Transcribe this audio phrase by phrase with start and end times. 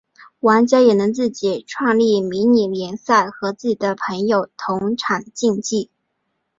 [0.39, 5.91] 玩家也能自己创立迷你联赛和自己的朋友同场竞技。